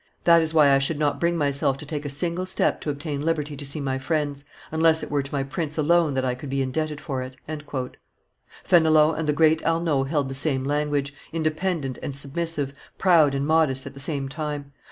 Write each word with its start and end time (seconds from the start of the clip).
That 0.23 0.41
is 0.41 0.51
why 0.51 0.71
I 0.71 0.79
should 0.79 0.97
not 0.97 1.19
bring 1.19 1.37
myself 1.37 1.77
to 1.77 1.85
take 1.85 2.05
a 2.05 2.09
single 2.09 2.47
step 2.47 2.81
to 2.81 2.89
obtain 2.89 3.21
liberty 3.21 3.55
to 3.55 3.63
see 3.63 3.79
my 3.79 3.99
friends, 3.99 4.43
unless 4.71 5.03
it 5.03 5.11
were 5.11 5.21
to 5.21 5.31
my 5.31 5.43
prince 5.43 5.77
alone 5.77 6.15
that 6.15 6.25
I 6.25 6.33
could 6.33 6.49
be 6.49 6.59
indebted 6.63 6.99
for 6.99 7.21
it." 7.21 7.35
Fenelon 8.63 9.15
and 9.19 9.27
the 9.27 9.31
great 9.31 9.61
Arnauld 9.63 10.07
held 10.07 10.27
the 10.27 10.33
same 10.33 10.63
language, 10.63 11.13
independent 11.31 11.99
and 12.01 12.17
submissive, 12.17 12.73
proud 12.97 13.35
and 13.35 13.45
modest, 13.45 13.85
at 13.85 13.93
the 13.93 13.99
same 13.99 14.27
time. 14.27 14.71